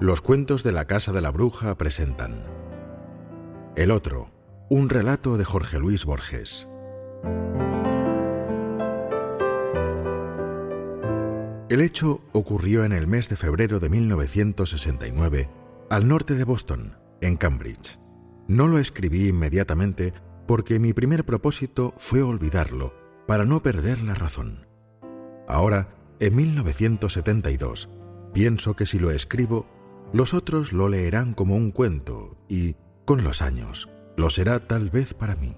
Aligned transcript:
Los 0.00 0.20
cuentos 0.20 0.62
de 0.62 0.70
la 0.70 0.84
Casa 0.84 1.10
de 1.10 1.20
la 1.20 1.32
Bruja 1.32 1.76
presentan 1.76 2.44
El 3.74 3.90
otro, 3.90 4.30
un 4.70 4.88
relato 4.88 5.36
de 5.36 5.44
Jorge 5.44 5.80
Luis 5.80 6.04
Borges. 6.04 6.68
El 11.68 11.80
hecho 11.80 12.20
ocurrió 12.30 12.84
en 12.84 12.92
el 12.92 13.08
mes 13.08 13.28
de 13.28 13.34
febrero 13.34 13.80
de 13.80 13.88
1969, 13.88 15.50
al 15.90 16.06
norte 16.06 16.36
de 16.36 16.44
Boston, 16.44 16.96
en 17.20 17.36
Cambridge. 17.36 17.98
No 18.46 18.68
lo 18.68 18.78
escribí 18.78 19.26
inmediatamente 19.26 20.14
porque 20.46 20.78
mi 20.78 20.92
primer 20.92 21.24
propósito 21.24 21.92
fue 21.98 22.22
olvidarlo, 22.22 22.94
para 23.26 23.44
no 23.44 23.64
perder 23.64 24.04
la 24.04 24.14
razón. 24.14 24.64
Ahora, 25.48 25.88
en 26.20 26.36
1972, 26.36 27.88
pienso 28.32 28.76
que 28.76 28.86
si 28.86 29.00
lo 29.00 29.10
escribo, 29.10 29.66
los 30.12 30.34
otros 30.34 30.72
lo 30.72 30.88
leerán 30.88 31.34
como 31.34 31.56
un 31.56 31.70
cuento 31.70 32.36
y, 32.48 32.76
con 33.04 33.24
los 33.24 33.42
años, 33.42 33.88
lo 34.16 34.30
será 34.30 34.66
tal 34.66 34.90
vez 34.90 35.14
para 35.14 35.36
mí. 35.36 35.56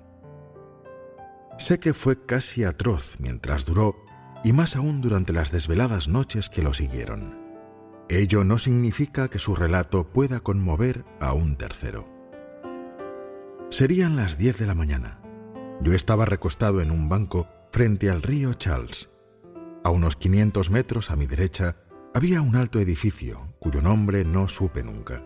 Sé 1.58 1.78
que 1.78 1.94
fue 1.94 2.24
casi 2.24 2.64
atroz 2.64 3.16
mientras 3.20 3.64
duró 3.64 3.96
y 4.42 4.52
más 4.52 4.76
aún 4.76 5.00
durante 5.00 5.32
las 5.32 5.52
desveladas 5.52 6.08
noches 6.08 6.48
que 6.48 6.62
lo 6.62 6.72
siguieron. 6.72 7.38
Ello 8.08 8.42
no 8.42 8.58
significa 8.58 9.28
que 9.28 9.38
su 9.38 9.54
relato 9.54 10.08
pueda 10.08 10.40
conmover 10.40 11.04
a 11.20 11.32
un 11.32 11.56
tercero. 11.56 12.08
Serían 13.70 14.16
las 14.16 14.36
diez 14.36 14.58
de 14.58 14.66
la 14.66 14.74
mañana. 14.74 15.22
Yo 15.80 15.92
estaba 15.92 16.24
recostado 16.24 16.80
en 16.80 16.90
un 16.90 17.08
banco 17.08 17.46
frente 17.70 18.10
al 18.10 18.22
río 18.22 18.54
Charles. 18.54 19.10
A 19.84 19.90
unos 19.90 20.16
500 20.16 20.70
metros 20.70 21.10
a 21.10 21.16
mi 21.16 21.26
derecha 21.26 21.76
había 22.12 22.42
un 22.42 22.56
alto 22.56 22.80
edificio 22.80 23.55
cuyo 23.61 23.83
nombre 23.83 24.25
no 24.25 24.48
supe 24.48 24.83
nunca. 24.83 25.22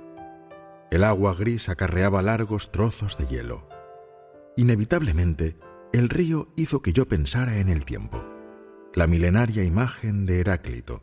El 0.91 1.05
agua 1.05 1.35
gris 1.35 1.69
acarreaba 1.69 2.21
largos 2.21 2.71
trozos 2.71 3.17
de 3.17 3.27
hielo. 3.27 3.69
Inevitablemente, 4.57 5.57
el 5.93 6.09
río 6.09 6.53
hizo 6.57 6.83
que 6.83 6.93
yo 6.93 7.09
pensara 7.09 7.57
en 7.57 7.69
el 7.69 7.85
tiempo, 7.85 8.23
la 8.95 9.07
milenaria 9.07 9.65
imagen 9.65 10.27
de 10.27 10.41
Heráclito. 10.41 11.03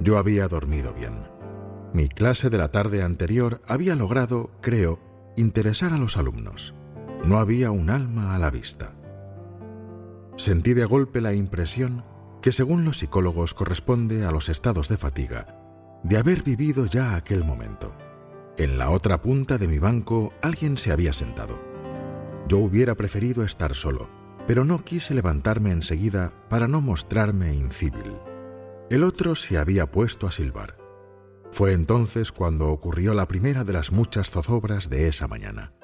Yo 0.00 0.18
había 0.18 0.48
dormido 0.48 0.92
bien. 0.92 1.28
Mi 1.94 2.08
clase 2.08 2.50
de 2.50 2.58
la 2.58 2.70
tarde 2.70 3.02
anterior 3.02 3.62
había 3.66 3.94
logrado, 3.94 4.50
creo, 4.60 5.00
interesar 5.36 5.92
a 5.92 5.98
los 5.98 6.16
alumnos. 6.16 6.74
No 7.24 7.38
había 7.38 7.70
un 7.70 7.90
alma 7.90 8.34
a 8.34 8.38
la 8.38 8.50
vista. 8.50 8.94
Sentí 10.36 10.74
de 10.74 10.84
golpe 10.84 11.20
la 11.20 11.32
impresión 11.34 12.04
que 12.48 12.52
según 12.52 12.86
los 12.86 13.00
psicólogos 13.00 13.52
corresponde 13.52 14.24
a 14.24 14.32
los 14.32 14.48
estados 14.48 14.88
de 14.88 14.96
fatiga, 14.96 16.00
de 16.02 16.16
haber 16.16 16.42
vivido 16.42 16.86
ya 16.86 17.14
aquel 17.14 17.44
momento. 17.44 17.94
En 18.56 18.78
la 18.78 18.88
otra 18.88 19.20
punta 19.20 19.58
de 19.58 19.68
mi 19.68 19.78
banco 19.78 20.32
alguien 20.40 20.78
se 20.78 20.90
había 20.90 21.12
sentado. 21.12 21.60
Yo 22.48 22.56
hubiera 22.56 22.94
preferido 22.94 23.44
estar 23.44 23.74
solo, 23.74 24.08
pero 24.46 24.64
no 24.64 24.82
quise 24.82 25.12
levantarme 25.12 25.72
enseguida 25.72 26.32
para 26.48 26.68
no 26.68 26.80
mostrarme 26.80 27.52
incivil. 27.52 28.16
El 28.88 29.04
otro 29.04 29.34
se 29.34 29.58
había 29.58 29.90
puesto 29.90 30.26
a 30.26 30.32
silbar. 30.32 30.78
Fue 31.50 31.74
entonces 31.74 32.32
cuando 32.32 32.68
ocurrió 32.68 33.12
la 33.12 33.28
primera 33.28 33.62
de 33.64 33.74
las 33.74 33.92
muchas 33.92 34.30
zozobras 34.30 34.88
de 34.88 35.06
esa 35.06 35.28
mañana. 35.28 35.74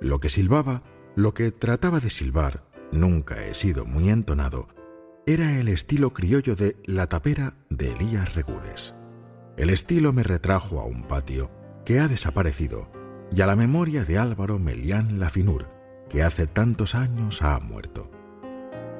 Lo 0.00 0.18
que 0.18 0.30
silbaba, 0.30 0.82
lo 1.14 1.32
que 1.32 1.52
trataba 1.52 2.00
de 2.00 2.10
silbar, 2.10 2.64
nunca 2.90 3.46
he 3.46 3.54
sido 3.54 3.84
muy 3.84 4.10
entonado, 4.10 4.66
era 5.28 5.58
el 5.58 5.68
estilo 5.68 6.14
criollo 6.14 6.56
de 6.56 6.78
La 6.86 7.06
tapera 7.06 7.52
de 7.68 7.92
Elías 7.92 8.34
Regules. 8.34 8.94
El 9.58 9.68
estilo 9.68 10.14
me 10.14 10.22
retrajo 10.22 10.80
a 10.80 10.86
un 10.86 11.02
patio 11.02 11.50
que 11.84 12.00
ha 12.00 12.08
desaparecido 12.08 12.90
y 13.30 13.42
a 13.42 13.46
la 13.46 13.54
memoria 13.54 14.04
de 14.04 14.16
Álvaro 14.16 14.58
Melián 14.58 15.20
Lafinur, 15.20 15.68
que 16.08 16.22
hace 16.22 16.46
tantos 16.46 16.94
años 16.94 17.42
ha 17.42 17.60
muerto. 17.60 18.10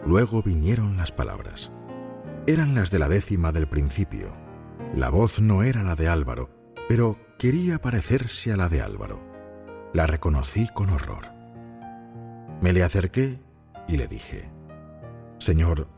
Luego 0.04 0.42
vinieron 0.42 0.98
las 0.98 1.12
palabras. 1.12 1.72
Eran 2.46 2.74
las 2.74 2.90
de 2.90 2.98
la 2.98 3.08
décima 3.08 3.50
del 3.50 3.66
principio. 3.66 4.36
La 4.94 5.08
voz 5.08 5.40
no 5.40 5.62
era 5.62 5.82
la 5.82 5.94
de 5.94 6.08
Álvaro, 6.08 6.50
pero 6.90 7.16
quería 7.38 7.80
parecerse 7.80 8.52
a 8.52 8.58
la 8.58 8.68
de 8.68 8.82
Álvaro. 8.82 9.18
La 9.94 10.06
reconocí 10.06 10.68
con 10.74 10.90
horror. 10.90 11.32
Me 12.60 12.74
le 12.74 12.82
acerqué 12.82 13.40
y 13.88 13.96
le 13.96 14.08
dije, 14.08 14.50
Señor, 15.38 15.88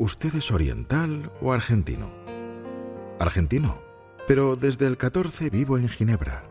¿Usted 0.00 0.34
es 0.34 0.50
oriental 0.50 1.30
o 1.42 1.52
argentino? 1.52 2.10
Argentino, 3.18 3.82
pero 4.26 4.56
desde 4.56 4.86
el 4.86 4.96
14 4.96 5.50
vivo 5.50 5.76
en 5.76 5.90
Ginebra. 5.90 6.42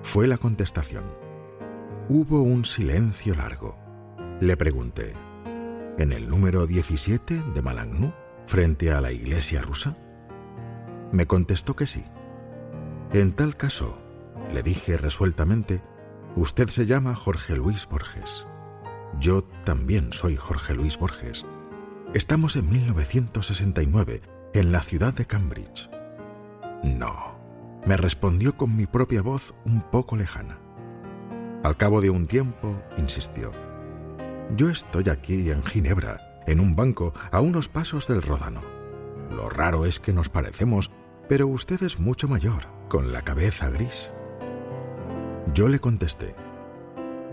Fue 0.00 0.26
la 0.26 0.38
contestación. 0.38 1.04
Hubo 2.08 2.40
un 2.40 2.64
silencio 2.64 3.34
largo. 3.34 3.76
Le 4.40 4.56
pregunté, 4.56 5.12
¿en 5.98 6.10
el 6.10 6.26
número 6.30 6.66
17 6.66 7.42
de 7.54 7.60
Malagnu, 7.60 8.14
frente 8.46 8.90
a 8.90 9.02
la 9.02 9.12
iglesia 9.12 9.60
rusa? 9.60 9.98
Me 11.12 11.26
contestó 11.26 11.76
que 11.76 11.86
sí. 11.86 12.02
En 13.12 13.32
tal 13.32 13.58
caso, 13.58 13.98
le 14.54 14.62
dije 14.62 14.96
resueltamente, 14.96 15.82
usted 16.34 16.68
se 16.68 16.86
llama 16.86 17.14
Jorge 17.14 17.56
Luis 17.56 17.86
Borges. 17.86 18.46
Yo 19.20 19.44
también 19.66 20.14
soy 20.14 20.36
Jorge 20.36 20.72
Luis 20.72 20.96
Borges 20.96 21.44
Estamos 22.16 22.56
en 22.56 22.70
1969, 22.70 24.22
en 24.54 24.72
la 24.72 24.80
ciudad 24.80 25.12
de 25.12 25.26
Cambridge. 25.26 25.90
No, 26.82 27.38
me 27.84 27.98
respondió 27.98 28.56
con 28.56 28.74
mi 28.74 28.86
propia 28.86 29.20
voz 29.20 29.54
un 29.66 29.82
poco 29.82 30.16
lejana. 30.16 30.58
Al 31.62 31.76
cabo 31.76 32.00
de 32.00 32.08
un 32.08 32.26
tiempo, 32.26 32.82
insistió. 32.96 33.52
Yo 34.56 34.70
estoy 34.70 35.10
aquí 35.10 35.50
en 35.50 35.62
Ginebra, 35.62 36.40
en 36.46 36.60
un 36.60 36.74
banco, 36.74 37.12
a 37.32 37.42
unos 37.42 37.68
pasos 37.68 38.08
del 38.08 38.22
Ródano. 38.22 38.62
Lo 39.30 39.50
raro 39.50 39.84
es 39.84 40.00
que 40.00 40.14
nos 40.14 40.30
parecemos, 40.30 40.90
pero 41.28 41.46
usted 41.46 41.82
es 41.82 42.00
mucho 42.00 42.28
mayor, 42.28 42.62
con 42.88 43.12
la 43.12 43.20
cabeza 43.20 43.68
gris. 43.68 44.10
Yo 45.52 45.68
le 45.68 45.80
contesté, 45.80 46.34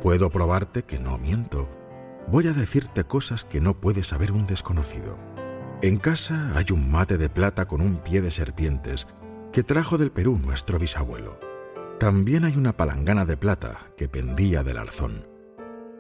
puedo 0.02 0.30
probarte 0.30 0.84
que 0.84 1.00
no 1.00 1.18
miento 1.18 1.70
voy 2.28 2.48
a 2.48 2.54
decirte 2.54 3.04
cosas 3.04 3.46
que 3.46 3.62
no 3.62 3.80
puede 3.80 4.04
saber 4.04 4.32
un 4.32 4.48
desconocido. 4.48 5.18
En 5.82 5.98
casa 5.98 6.52
hay 6.56 6.66
un 6.72 6.90
mate 6.90 7.18
de 7.18 7.30
plata 7.30 7.68
con 7.68 7.82
un 7.82 7.98
pie 7.98 8.22
de 8.22 8.32
serpientes 8.32 9.08
que 9.52 9.64
trajo 9.64 9.98
del 9.98 10.12
Perú 10.12 10.40
nuestro 10.42 10.80
bisabuelo. 10.80 11.40
También 12.00 12.46
hay 12.46 12.58
una 12.58 12.76
palangana 12.76 13.26
de 13.26 13.38
plata 13.38 13.92
que 13.98 14.08
pendía 14.08 14.64
del 14.64 14.78
arzón. 14.78 15.28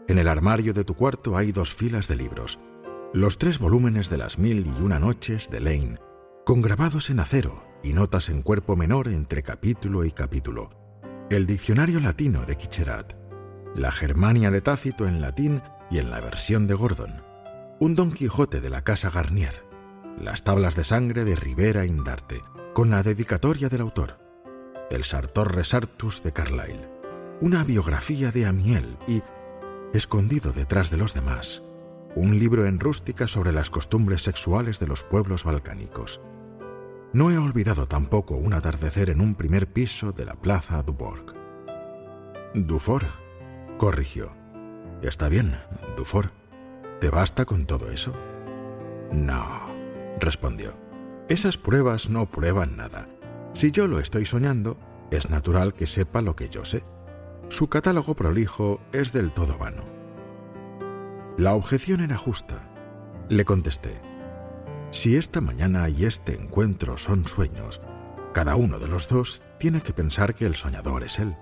En 0.08 0.18
el 0.20 0.28
armario 0.28 0.74
de 0.74 0.84
tu 0.84 0.96
cuarto 0.96 1.38
hay 1.38 1.52
dos 1.52 1.74
filas 1.74 2.08
de 2.08 2.16
libros, 2.16 2.60
los 3.14 3.38
tres 3.38 3.60
volúmenes 3.60 4.10
de 4.10 4.18
las 4.18 4.40
mil 4.40 4.66
y 4.66 4.82
una 4.82 5.00
noches 5.00 5.50
de 5.50 5.60
Lane, 5.60 5.98
con 6.46 6.62
grabados 6.62 7.10
en 7.10 7.20
acero 7.20 7.64
y 7.84 7.94
notas 7.94 8.30
en 8.30 8.42
cuerpo 8.42 8.76
menor 8.76 9.08
entre 9.08 9.44
capítulo 9.44 10.04
y 10.04 10.12
capítulo, 10.12 10.72
el 11.30 11.46
diccionario 11.46 12.00
latino 12.00 12.42
de 12.46 12.58
Quicherat, 12.58 13.14
la 13.76 13.92
Germania 13.92 14.52
de 14.52 14.62
Tácito 14.62 15.08
en 15.08 15.22
latín 15.22 15.62
y 15.94 16.00
en 16.00 16.10
la 16.10 16.20
versión 16.22 16.66
de 16.66 16.74
Gordon, 16.74 17.22
un 17.80 17.94
Don 17.94 18.12
Quijote 18.12 18.62
de 18.62 18.72
la 18.72 18.84
Casa 18.84 19.12
Garnier, 19.12 19.64
las 20.20 20.44
tablas 20.44 20.76
de 20.76 20.84
sangre 20.84 21.24
de 21.24 21.36
Rivera 21.36 21.86
Indarte, 21.86 22.42
con 22.74 22.90
la 22.90 23.04
dedicatoria 23.04 23.70
del 23.70 23.82
autor, 23.82 24.18
el 24.90 25.04
Sartor 25.04 25.56
Resartus 25.56 26.24
de 26.24 26.34
Carlyle, 26.34 26.90
una 27.42 27.64
biografía 27.64 28.32
de 28.32 28.48
Amiel 28.48 28.98
y, 29.08 29.22
escondido 29.94 30.52
detrás 30.52 30.90
de 30.90 30.98
los 30.98 31.14
demás, 31.14 31.62
un 32.16 32.40
libro 32.40 32.66
en 32.66 32.80
rústica 32.80 33.28
sobre 33.28 33.52
las 33.52 33.70
costumbres 33.70 34.24
sexuales 34.24 34.80
de 34.80 34.88
los 34.88 35.04
pueblos 35.04 35.44
balcánicos. 35.44 36.22
No 37.14 37.30
he 37.30 37.38
olvidado 37.38 37.88
tampoco 37.88 38.36
un 38.36 38.54
atardecer 38.54 39.12
en 39.12 39.22
un 39.22 39.36
primer 39.36 39.72
piso 39.72 40.12
de 40.12 40.26
la 40.26 40.34
Plaza 40.34 40.82
Dubourg. 40.82 41.36
Dufour, 42.56 43.04
corrigió. 43.78 44.43
Está 45.04 45.28
bien, 45.28 45.60
Dufour, 45.98 46.32
¿te 47.02 47.10
basta 47.10 47.44
con 47.44 47.66
todo 47.66 47.92
eso? 47.92 48.14
No, 49.12 49.68
respondió. 50.20 50.78
Esas 51.28 51.58
pruebas 51.58 52.10
no 52.10 52.26
prueban 52.26 52.78
nada. 52.78 53.10
Si 53.54 53.72
yo 53.72 53.88
lo 53.88 54.00
estoy 54.00 54.26
soñando, 54.26 54.80
es 55.12 55.30
natural 55.30 55.74
que 55.74 55.88
sepa 55.88 56.22
lo 56.22 56.38
que 56.38 56.48
yo 56.48 56.64
sé. 56.64 56.86
Su 57.50 57.68
catálogo 57.68 58.16
prolijo 58.16 58.80
es 58.94 59.12
del 59.12 59.34
todo 59.34 59.58
vano. 59.58 59.84
La 61.38 61.54
objeción 61.54 62.00
era 62.00 62.18
justa. 62.18 62.70
Le 63.28 63.44
contesté, 63.44 64.02
si 64.92 65.18
esta 65.18 65.42
mañana 65.42 65.90
y 65.90 66.06
este 66.06 66.34
encuentro 66.34 66.96
son 66.98 67.28
sueños, 67.28 67.82
cada 68.34 68.56
uno 68.56 68.80
de 68.80 68.88
los 68.88 69.10
dos 69.10 69.42
tiene 69.60 69.82
que 69.82 69.92
pensar 69.92 70.34
que 70.34 70.46
el 70.46 70.56
soñador 70.56 71.04
es 71.04 71.20
él. 71.20 71.36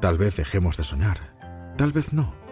Tal 0.00 0.18
vez 0.18 0.36
dejemos 0.36 0.76
de 0.76 0.84
soñar, 0.84 1.74
tal 1.76 1.90
vez 1.90 2.12
no. 2.12 2.45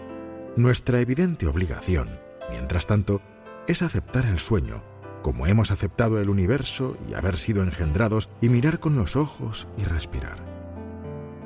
Nuestra 0.57 1.01
evidente 1.01 1.47
obligación, 1.47 2.21
mientras 2.51 2.87
tanto, 2.87 3.21
es 3.67 3.83
aceptar 3.83 4.27
el 4.27 4.39
sueño, 4.39 4.83
como 5.23 5.47
hemos 5.47 5.71
aceptado 5.71 6.21
el 6.21 6.29
universo 6.29 6.97
y 7.09 7.15
haber 7.15 7.37
sido 7.37 7.63
engendrados, 7.63 8.29
y 8.41 8.49
mirar 8.49 8.79
con 8.79 8.97
los 8.97 9.17
ojos 9.17 9.69
y 9.77 9.85
respirar. 9.85 10.39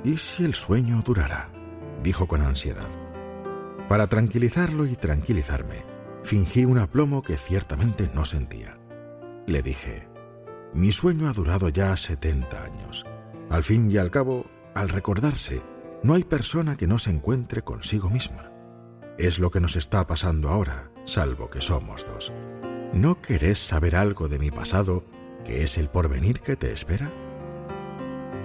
¿Y 0.04 0.16
si 0.18 0.44
el 0.44 0.54
sueño 0.54 1.02
durará? 1.04 1.50
dijo 2.02 2.26
con 2.26 2.42
ansiedad. 2.42 2.88
Para 3.88 4.06
tranquilizarlo 4.06 4.86
y 4.86 4.94
tranquilizarme, 4.94 5.84
Fingí 6.28 6.64
un 6.64 6.78
aplomo 6.78 7.22
que 7.22 7.36
ciertamente 7.36 8.10
no 8.14 8.24
sentía. 8.24 8.78
Le 9.46 9.62
dije, 9.62 10.08
mi 10.74 10.92
sueño 10.92 11.28
ha 11.28 11.32
durado 11.32 11.70
ya 11.70 11.96
70 11.96 12.62
años. 12.62 13.06
Al 13.48 13.64
fin 13.64 13.90
y 13.90 13.96
al 13.96 14.10
cabo, 14.10 14.44
al 14.74 14.90
recordarse, 14.90 15.62
no 16.02 16.14
hay 16.14 16.24
persona 16.24 16.76
que 16.76 16.86
no 16.86 16.98
se 16.98 17.10
encuentre 17.10 17.62
consigo 17.62 18.10
misma. 18.10 18.47
Es 19.18 19.40
lo 19.40 19.50
que 19.50 19.58
nos 19.58 19.74
está 19.74 20.06
pasando 20.06 20.48
ahora, 20.48 20.92
salvo 21.04 21.50
que 21.50 21.60
somos 21.60 22.06
dos. 22.06 22.32
¿No 22.92 23.20
querés 23.20 23.58
saber 23.58 23.96
algo 23.96 24.28
de 24.28 24.38
mi 24.38 24.52
pasado, 24.52 25.04
que 25.44 25.64
es 25.64 25.76
el 25.76 25.88
porvenir 25.88 26.38
que 26.38 26.54
te 26.54 26.72
espera? 26.72 27.10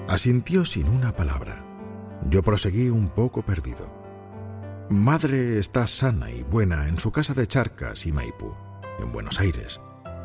Asintió 0.07 0.65
sin 0.65 0.89
una 0.89 1.15
palabra. 1.15 1.63
Yo 2.23 2.41
proseguí 2.41 2.89
un 2.89 3.09
poco 3.09 3.43
perdido. 3.43 3.85
Madre 4.89 5.59
está 5.59 5.85
sana 5.85 6.31
y 6.31 6.41
buena 6.41 6.87
en 6.87 6.97
su 6.97 7.11
casa 7.11 7.35
de 7.35 7.45
Charcas 7.45 8.07
y 8.07 8.11
Maipú, 8.11 8.55
en 8.99 9.11
Buenos 9.11 9.39
Aires, 9.39 9.79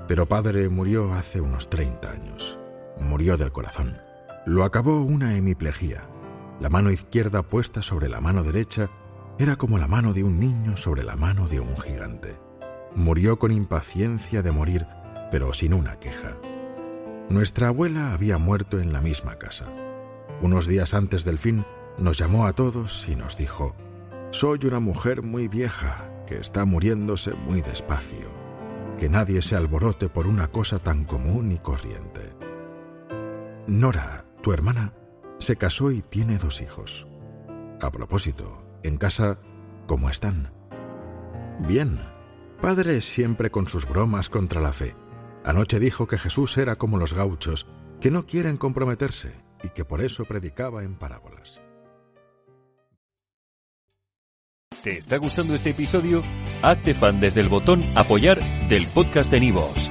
pero 0.09 0.27
padre 0.27 0.71
murió 0.71 1.13
hace 1.13 1.43
unos 1.43 1.69
30 1.69 2.11
años. 2.11 2.59
Murió 3.01 3.37
del 3.37 3.53
corazón. 3.53 3.99
Lo 4.47 4.65
acabó 4.65 5.03
una 5.03 5.37
hemiplegia. 5.37 6.09
La 6.59 6.71
mano 6.71 6.91
izquierda 6.91 7.43
puesta 7.43 7.83
sobre 7.83 8.09
la 8.09 8.23
mano 8.23 8.43
derecha 8.43 8.89
era 9.39 9.55
como 9.55 9.79
la 9.79 9.87
mano 9.87 10.13
de 10.13 10.25
un 10.25 10.41
niño 10.41 10.77
sobre 10.77 11.05
la 11.05 11.15
mano 11.15 11.47
de 11.47 11.61
un 11.61 11.77
gigante. 11.79 12.37
Murió 12.97 13.39
con 13.39 13.53
impaciencia 13.53 14.43
de 14.43 14.51
morir, 14.51 14.87
pero 15.31 15.55
sin 15.55 15.75
una 15.75 16.01
queja. 16.01 16.37
Nuestra 17.29 17.69
abuela 17.69 18.13
había 18.15 18.39
muerto 18.39 18.81
en 18.81 18.93
la 18.93 19.01
misma 19.01 19.37
casa. 19.37 19.67
Unos 20.41 20.67
días 20.67 20.93
antes 20.93 21.25
del 21.25 21.39
fin, 21.39 21.65
nos 21.99 22.19
llamó 22.19 22.47
a 22.47 22.53
todos 22.53 23.07
y 23.09 23.15
nos 23.15 23.37
dijo, 23.37 23.77
soy 24.31 24.59
una 24.65 24.81
mujer 24.81 25.23
muy 25.23 25.47
vieja 25.47 26.11
que 26.27 26.39
está 26.39 26.65
muriéndose 26.65 27.35
muy 27.35 27.61
despacio. 27.61 28.29
Que 28.99 29.09
nadie 29.09 29.41
se 29.43 29.55
alborote 29.55 30.09
por 30.09 30.27
una 30.27 30.49
cosa 30.49 30.81
tan 30.81 31.05
común 31.05 31.53
y 31.53 31.59
corriente. 31.59 32.33
Nora, 33.69 34.25
tu 34.43 34.53
hermana, 34.53 34.93
se 35.39 35.57
casó 35.57 35.93
y 35.93 36.03
tiene 36.03 36.39
dos 36.39 36.61
hijos. 36.61 37.07
A 37.81 37.91
propósito, 37.93 38.68
en 38.83 38.97
casa, 38.97 39.39
¿cómo 39.87 40.11
están? 40.11 40.53
Bien. 41.67 42.01
Padre 42.61 43.01
siempre 43.01 43.51
con 43.51 43.69
sus 43.69 43.89
bromas 43.89 44.29
contra 44.29 44.61
la 44.61 44.73
fe. 44.73 44.97
Anoche 45.45 45.79
dijo 45.79 46.07
que 46.07 46.19
Jesús 46.19 46.57
era 46.59 46.77
como 46.77 46.99
los 46.99 47.15
gauchos, 47.15 47.67
que 48.01 48.11
no 48.11 48.27
quieren 48.27 48.57
comprometerse 48.57 49.33
y 49.63 49.71
que 49.71 49.85
por 49.85 50.01
eso 50.01 50.25
predicaba 50.25 50.83
en 50.83 50.97
parábolas. 50.97 51.61
¿Te 54.83 54.99
está 54.99 55.17
gustando 55.17 55.55
este 55.55 55.71
episodio? 55.71 56.23
Hazte 56.63 56.95
fan 56.95 57.21
desde 57.21 57.41
el 57.41 57.49
botón 57.49 57.85
Apoyar 57.97 58.39
del 58.69 58.87
podcast 58.87 59.31
de 59.31 59.41
Nivos. 59.41 59.91